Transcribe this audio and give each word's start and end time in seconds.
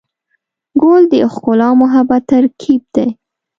ګل 0.81 1.03
د 1.11 1.13
ښکلا 1.33 1.67
او 1.71 1.75
محبت 1.83 2.21
ترکیب 2.31 2.81
دی. 2.95 3.07